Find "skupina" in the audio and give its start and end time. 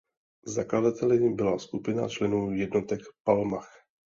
1.59-2.09